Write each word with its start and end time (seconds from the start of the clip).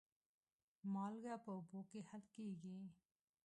مالګه 0.93 1.35
په 1.43 1.49
اوبو 1.57 1.79
کې 1.89 1.99
حل 2.09 2.23
کېږي. 2.35 2.77